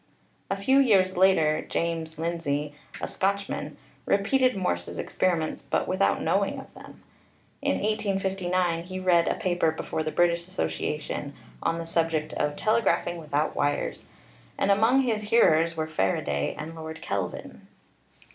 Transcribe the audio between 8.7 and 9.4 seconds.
he read a